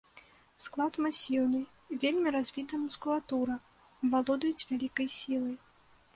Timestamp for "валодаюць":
4.17-4.67